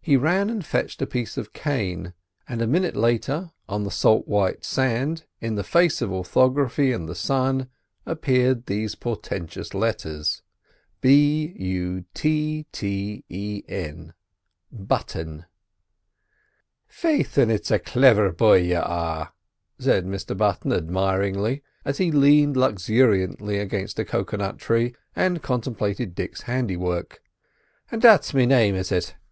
[0.00, 2.12] He ran and fetched a piece of cane,
[2.48, 7.14] and a minute later on the salt white sand in face of orthography and the
[7.14, 7.68] sun
[8.04, 10.42] appeared these portentous letters:
[11.00, 14.12] B U T T E N
[16.88, 19.32] "Faith, an' it's a cliver boy y'are,"
[19.78, 26.16] said Mr Button admiringly, as he leaned luxuriously against a cocoa nut tree, and contemplated
[26.16, 27.22] Dick's handiwork.
[27.92, 29.14] "And that's me name, is it?